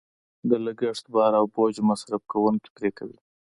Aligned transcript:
د 0.49 0.51
لګښت 0.65 1.05
بار 1.13 1.31
او 1.39 1.45
بوج 1.53 1.75
مصرف 1.89 2.21
کوونکې 2.31 2.69
پرې 2.75 2.89
کوي. 2.97 3.19